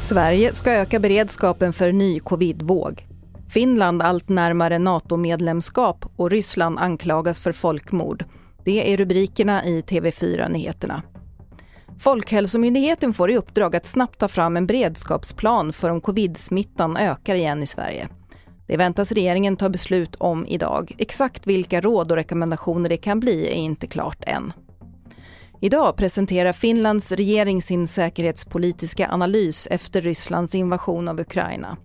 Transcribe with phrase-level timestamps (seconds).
[0.00, 3.06] Sverige ska öka beredskapen för ny covidvåg.
[3.48, 8.24] Finland allt närmare NATO-medlemskap och Ryssland anklagas för folkmord.
[8.64, 11.02] Det är rubrikerna i TV4 Nyheterna.
[11.98, 17.62] Folkhälsomyndigheten får i uppdrag att snabbt ta fram en beredskapsplan för om covid-smittan ökar igen
[17.62, 18.08] i Sverige.
[18.66, 20.92] Det väntas regeringen ta beslut om idag.
[20.98, 24.52] Exakt vilka råd och rekommendationer det kan bli är inte klart än.
[25.62, 31.76] Idag presenterar Finlands regering sin säkerhetspolitiska analys efter Rysslands invasion av Ukraina.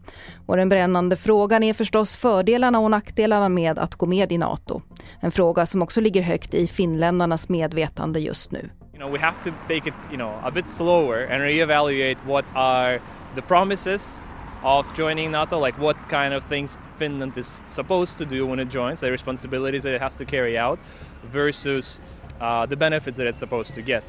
[0.45, 4.81] Och den brännande frågan är förstås fördelarna och nackdelarna med att gå med i Nato.
[5.19, 8.69] En fråga som också ligger högt i finländarnas medvetande just nu.
[8.93, 12.45] You know, we have to take it, you know, a bit slower and reevaluate what
[12.53, 12.99] are
[13.35, 14.19] the promises
[14.63, 18.73] of joining NATO, like what kind of things Finland is supposed to do when it
[18.73, 20.79] joins, the responsibilities that it has to carry out
[21.33, 22.01] versus
[22.41, 24.03] uh, the benefits that it's supposed to get.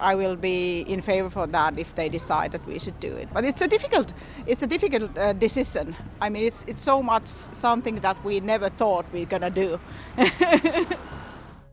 [0.00, 3.28] I will be in favor for that if they decide that we should do it.
[3.32, 4.12] But it's a difficult,
[4.46, 5.96] it's a difficult uh, decision.
[6.20, 9.80] I mean, it's it's so much something that we never thought we're gonna do.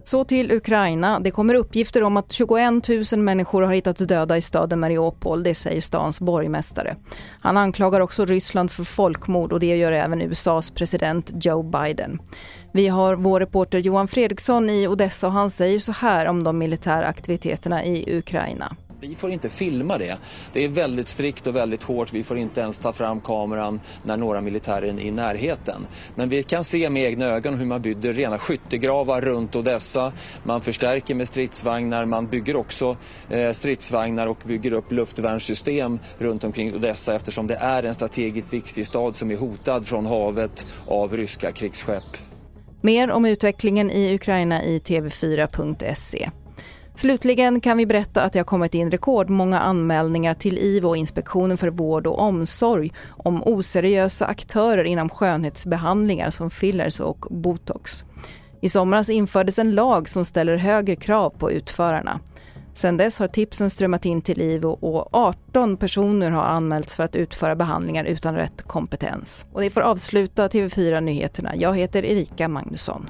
[0.08, 1.20] Så till Ukraina.
[1.20, 5.56] Det kommer uppgifter om att 21 000 människor har hittats döda i staden Mariupol, det
[5.56, 6.96] säger stans borgmästare.
[7.42, 12.20] Han anklagar också Ryssland för folkmord och det gör även USAs president Joe Biden.
[12.74, 16.58] Vi har vår reporter Johan Fredriksson i Odessa och han säger så här om de
[16.58, 18.76] militära aktiviteterna i Ukraina.
[19.08, 20.18] Vi får inte filma det.
[20.54, 22.14] Det är väldigt strikt och väldigt hårt.
[22.14, 25.88] Vi får inte ens ta fram kameran när några militärer är i närheten.
[26.16, 30.14] Men vi kan se med egna ögon hur man bygger rena skyttegravar runt Odessa.
[30.44, 32.06] Man förstärker med stridsvagnar.
[32.06, 32.98] Man bygger också
[33.30, 38.88] eh, stridsvagnar och bygger upp luftvärnssystem runt omkring Odessa eftersom det är en strategiskt viktig
[38.88, 42.18] stad som är hotad från havet av ryska krigsskepp.
[42.82, 46.30] Mer om utvecklingen i Ukraina i tv4.se.
[46.98, 51.68] Slutligen kan vi berätta att det har kommit in rekordmånga anmälningar till IVO, Inspektionen för
[51.68, 58.06] vård och omsorg, om oseriösa aktörer inom skönhetsbehandlingar som fillers och botox.
[58.62, 62.20] I somras infördes en lag som ställer högre krav på utförarna.
[62.74, 67.16] Sedan dess har tipsen strömmat in till IVO och 18 personer har anmälts för att
[67.16, 69.46] utföra behandlingar utan rätt kompetens.
[69.54, 71.56] Och det får avsluta TV4 Nyheterna.
[71.56, 73.10] Jag heter Erika Magnusson.